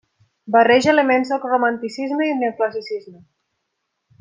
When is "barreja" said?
0.53-0.89